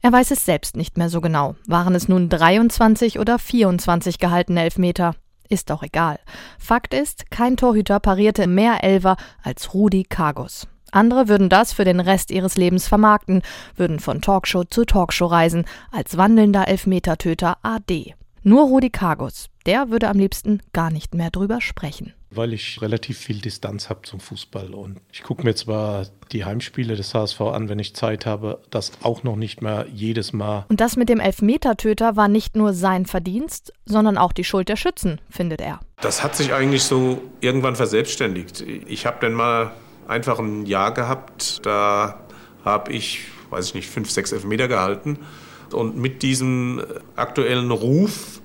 Er 0.00 0.12
weiß 0.12 0.30
es 0.30 0.44
selbst 0.44 0.76
nicht 0.76 0.96
mehr 0.96 1.08
so 1.08 1.20
genau. 1.20 1.56
Waren 1.66 1.94
es 1.94 2.08
nun 2.08 2.28
23 2.28 3.18
oder 3.18 3.38
24 3.38 4.18
gehaltene 4.18 4.62
Elfmeter? 4.62 5.16
Ist 5.48 5.70
doch 5.70 5.82
egal. 5.82 6.20
Fakt 6.58 6.94
ist, 6.94 7.30
kein 7.30 7.56
Torhüter 7.56 7.98
parierte 7.98 8.46
mehr 8.46 8.84
Elver 8.84 9.16
als 9.42 9.74
Rudi 9.74 10.04
Kargus. 10.04 10.68
Andere 10.92 11.28
würden 11.28 11.48
das 11.48 11.72
für 11.72 11.84
den 11.84 12.00
Rest 12.00 12.30
ihres 12.30 12.56
Lebens 12.56 12.86
vermarkten, 12.86 13.42
würden 13.76 13.98
von 13.98 14.22
Talkshow 14.22 14.64
zu 14.64 14.84
Talkshow 14.84 15.26
reisen, 15.26 15.66
als 15.90 16.16
wandelnder 16.16 16.68
Elfmetertöter 16.68 17.58
AD. 17.62 18.14
Nur 18.42 18.62
Rudi 18.68 18.90
Kargus, 18.90 19.48
der 19.66 19.90
würde 19.90 20.08
am 20.08 20.18
liebsten 20.18 20.62
gar 20.72 20.90
nicht 20.90 21.14
mehr 21.14 21.30
drüber 21.30 21.60
sprechen. 21.60 22.14
Weil 22.30 22.52
ich 22.52 22.82
relativ 22.82 23.18
viel 23.18 23.40
Distanz 23.40 23.88
habe 23.88 24.02
zum 24.02 24.20
Fußball 24.20 24.74
und 24.74 25.00
ich 25.12 25.22
gucke 25.22 25.44
mir 25.44 25.54
zwar 25.54 26.06
die 26.30 26.44
Heimspiele 26.44 26.94
des 26.94 27.14
HSV 27.14 27.40
an, 27.40 27.68
wenn 27.68 27.78
ich 27.78 27.94
Zeit 27.94 28.26
habe, 28.26 28.60
das 28.70 28.92
auch 29.02 29.22
noch 29.22 29.36
nicht 29.36 29.62
mehr 29.62 29.86
jedes 29.92 30.32
Mal. 30.32 30.66
Und 30.68 30.80
das 30.80 30.96
mit 30.96 31.08
dem 31.08 31.20
Elfmetertöter 31.20 32.16
war 32.16 32.28
nicht 32.28 32.54
nur 32.54 32.74
sein 32.74 33.06
Verdienst, 33.06 33.72
sondern 33.86 34.18
auch 34.18 34.32
die 34.32 34.44
Schuld 34.44 34.68
der 34.68 34.76
Schützen, 34.76 35.20
findet 35.30 35.60
er. 35.60 35.80
Das 36.00 36.22
hat 36.22 36.36
sich 36.36 36.52
eigentlich 36.52 36.82
so 36.82 37.22
irgendwann 37.40 37.76
verselbstständigt. 37.76 38.60
Ich 38.60 39.06
habe 39.06 39.16
dann 39.20 39.32
mal 39.32 39.72
einfach 40.06 40.38
ein 40.38 40.66
Jahr 40.66 40.92
gehabt, 40.92 41.64
da 41.64 42.20
habe 42.64 42.92
ich, 42.92 43.20
weiß 43.50 43.68
ich 43.68 43.74
nicht, 43.74 43.88
fünf, 43.88 44.10
sechs 44.10 44.32
Elfmeter 44.32 44.68
gehalten. 44.68 45.18
Und 45.72 45.96
mit 45.96 46.22
diesem 46.22 46.82
aktuellen 47.14 47.70
Ruf 47.70 48.37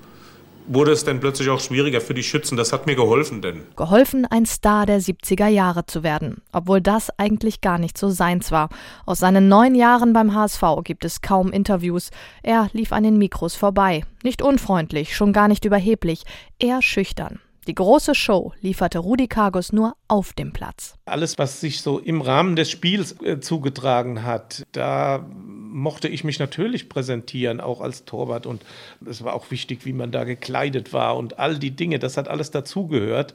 wurde 0.67 0.91
es 0.91 1.03
dann 1.03 1.19
plötzlich 1.19 1.49
auch 1.49 1.59
schwieriger 1.59 2.01
für 2.01 2.13
die 2.13 2.23
Schützen. 2.23 2.57
Das 2.57 2.73
hat 2.73 2.85
mir 2.85 2.95
geholfen 2.95 3.41
denn. 3.41 3.63
Geholfen, 3.75 4.25
ein 4.25 4.45
Star 4.45 4.85
der 4.85 5.01
70er 5.01 5.47
Jahre 5.47 5.85
zu 5.85 6.03
werden, 6.03 6.41
obwohl 6.51 6.81
das 6.81 7.09
eigentlich 7.17 7.61
gar 7.61 7.77
nicht 7.77 7.97
so 7.97 8.09
seins 8.09 8.51
war. 8.51 8.69
Aus 9.05 9.19
seinen 9.19 9.47
neun 9.47 9.75
Jahren 9.75 10.13
beim 10.13 10.33
HSV 10.33 10.63
gibt 10.83 11.05
es 11.05 11.21
kaum 11.21 11.51
Interviews. 11.51 12.11
Er 12.41 12.69
lief 12.73 12.91
an 12.91 13.03
den 13.03 13.17
Mikros 13.17 13.55
vorbei. 13.55 14.03
Nicht 14.23 14.41
unfreundlich, 14.41 15.15
schon 15.15 15.33
gar 15.33 15.47
nicht 15.47 15.65
überheblich, 15.65 16.23
eher 16.59 16.81
schüchtern. 16.81 17.39
Die 17.67 17.75
große 17.75 18.13
Show 18.13 18.51
lieferte 18.59 18.99
Rudi 18.99 19.27
Kargus 19.27 19.71
nur 19.71 19.95
auf 20.09 20.33
dem 20.33 20.51
Platz. 20.51 20.95
Alles, 21.05 21.37
was 21.37 21.61
sich 21.61 21.81
so 21.81 21.97
im 21.97 22.19
Rahmen 22.19 22.57
des 22.57 22.69
Spiels 22.69 23.15
äh, 23.21 23.39
zugetragen 23.39 24.23
hat, 24.23 24.63
da 24.73 25.25
mochte 25.73 26.07
ich 26.07 26.23
mich 26.23 26.39
natürlich 26.39 26.87
präsentieren, 26.87 27.59
auch 27.59 27.81
als 27.81 28.05
Torwart. 28.05 28.45
Und 28.45 28.63
es 29.05 29.23
war 29.23 29.33
auch 29.33 29.51
wichtig, 29.51 29.85
wie 29.85 29.93
man 29.93 30.11
da 30.11 30.23
gekleidet 30.23 30.93
war 30.93 31.17
und 31.17 31.39
all 31.39 31.57
die 31.57 31.75
Dinge, 31.75 31.99
das 31.99 32.17
hat 32.17 32.27
alles 32.27 32.51
dazugehört. 32.51 33.33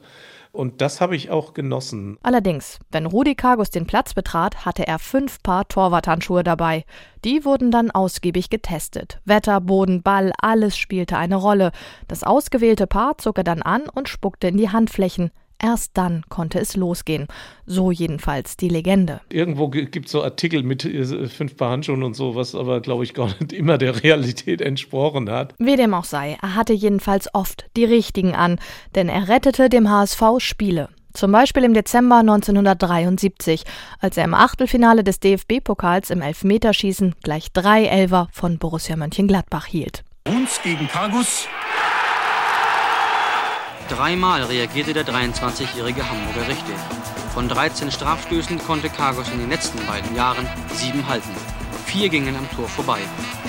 Und 0.51 0.81
das 0.81 0.99
habe 0.99 1.15
ich 1.15 1.29
auch 1.29 1.53
genossen. 1.53 2.17
Allerdings, 2.23 2.79
wenn 2.89 3.05
Rudi 3.05 3.35
Kargus 3.35 3.69
den 3.69 3.85
Platz 3.85 4.15
betrat, 4.15 4.65
hatte 4.65 4.87
er 4.87 4.97
fünf 4.97 5.43
Paar 5.43 5.67
Torwarthandschuhe 5.67 6.43
dabei. 6.43 6.85
Die 7.23 7.45
wurden 7.45 7.69
dann 7.69 7.91
ausgiebig 7.91 8.49
getestet. 8.49 9.19
Wetter, 9.25 9.61
Boden, 9.61 10.01
Ball, 10.01 10.31
alles 10.41 10.75
spielte 10.75 11.17
eine 11.17 11.35
Rolle. 11.35 11.71
Das 12.07 12.23
ausgewählte 12.23 12.87
Paar 12.87 13.19
zog 13.19 13.37
er 13.37 13.43
dann 13.43 13.61
an 13.61 13.83
und 13.89 14.09
spuckte 14.09 14.47
in 14.47 14.57
die 14.57 14.69
Handflächen. 14.69 15.29
Erst 15.61 15.91
dann 15.95 16.23
konnte 16.29 16.59
es 16.59 16.75
losgehen. 16.75 17.27
So 17.65 17.91
jedenfalls 17.91 18.55
die 18.55 18.69
Legende. 18.69 19.21
Irgendwo 19.29 19.67
gibt 19.67 20.05
es 20.05 20.11
so 20.11 20.23
Artikel 20.23 20.63
mit 20.63 20.85
äh, 20.85 21.27
fünf 21.27 21.57
Paar 21.57 21.71
Handschuhen 21.71 22.03
und 22.03 22.15
so, 22.15 22.35
was 22.35 22.55
aber, 22.55 22.79
glaube 22.79 23.03
ich, 23.03 23.13
gar 23.19 23.27
nicht 23.39 23.53
immer 23.53 23.77
der 23.77 24.01
Realität 24.03 24.61
entsprochen 24.61 25.29
hat. 25.29 25.53
Wie 25.57 25.75
dem 25.75 25.93
auch 25.93 26.05
sei, 26.05 26.37
er 26.41 26.55
hatte 26.55 26.73
jedenfalls 26.73 27.33
oft 27.33 27.69
die 27.75 27.85
richtigen 27.85 28.35
an, 28.35 28.59
denn 28.95 29.09
er 29.09 29.27
rettete 29.27 29.69
dem 29.69 29.89
HSV 29.89 30.23
Spiele. 30.39 30.89
Zum 31.13 31.31
Beispiel 31.31 31.63
im 31.63 31.73
Dezember 31.73 32.19
1973, 32.19 33.63
als 33.99 34.15
er 34.15 34.25
im 34.25 34.33
Achtelfinale 34.33 35.03
des 35.03 35.19
DFB-Pokals 35.19 36.11
im 36.11 36.21
Elfmeterschießen 36.21 37.15
gleich 37.23 37.51
drei 37.51 37.85
Elfer 37.85 38.29
von 38.31 38.59
Borussia 38.59 38.95
Mönchengladbach 38.95 39.65
hielt. 39.65 40.03
Uns 40.27 40.61
gegen 40.61 40.87
Kargus 40.87 41.47
Dreimal 43.89 44.43
reagierte 44.43 44.93
der 44.93 45.03
23-jährige 45.03 46.07
Hamburger 46.07 46.47
richtig. 46.47 46.75
Von 47.33 47.49
13 47.49 47.89
Strafstößen 47.89 48.59
konnte 48.59 48.87
Kargos 48.87 49.31
in 49.31 49.39
den 49.39 49.49
letzten 49.49 49.83
beiden 49.87 50.15
Jahren 50.15 50.45
sieben 50.71 51.07
halten. 51.07 51.31
Vier 51.85 52.09
gingen 52.09 52.35
am 52.35 52.47
Tor 52.51 52.67
vorbei. 52.67 52.99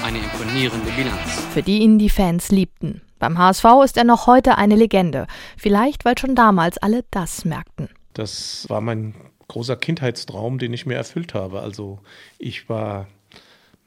Eine 0.03 0.17
imponierende 0.19 0.91
Bilanz. 0.93 1.45
Für 1.53 1.63
die 1.63 1.81
ihn 1.81 1.99
die 1.99 2.09
Fans 2.09 2.51
liebten. 2.51 3.03
Beim 3.19 3.37
HSV 3.37 3.65
ist 3.85 3.99
er 3.99 4.05
noch 4.05 4.27
heute 4.27 4.57
eine 4.57 4.77
Legende. 4.77 5.27
Vielleicht, 5.59 6.07
weil 6.07 6.17
schon 6.17 6.35
damals 6.35 6.79
alle 6.79 7.05
das 7.11 7.45
merkten. 7.45 7.91
Das 8.15 8.65
war 8.71 8.81
mein 8.81 9.15
großer 9.49 9.77
Kindheitstraum, 9.77 10.59
den 10.59 10.73
ich 10.73 10.87
mir 10.87 10.95
erfüllt 10.95 11.35
habe. 11.35 11.61
Also 11.61 11.99
ich 12.39 12.71
war 12.71 13.09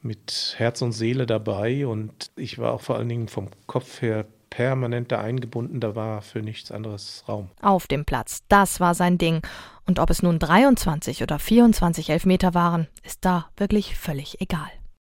mit 0.02 0.54
Herz 0.56 0.82
und 0.82 0.92
Seele 0.92 1.26
dabei 1.26 1.84
und 1.88 2.30
ich 2.36 2.58
war 2.58 2.74
auch 2.74 2.80
vor 2.80 2.94
allen 2.94 3.08
Dingen 3.08 3.26
vom 3.26 3.48
Kopf 3.66 4.02
her 4.02 4.26
permanent 4.54 5.10
da 5.10 5.20
eingebunden, 5.20 5.80
da 5.80 5.96
war 5.96 6.22
für 6.22 6.40
nichts 6.40 6.70
anderes 6.70 7.24
Raum. 7.28 7.50
Auf 7.60 7.88
dem 7.88 8.04
Platz, 8.04 8.44
das 8.48 8.78
war 8.78 8.94
sein 8.94 9.18
Ding. 9.18 9.42
Und 9.84 9.98
ob 9.98 10.10
es 10.10 10.22
nun 10.22 10.38
23 10.38 11.22
oder 11.22 11.38
24 11.40 12.10
Elfmeter 12.10 12.54
waren, 12.54 12.86
ist 13.02 13.24
da 13.24 13.46
wirklich 13.56 13.96
völlig 13.98 14.40
egal. 14.40 14.70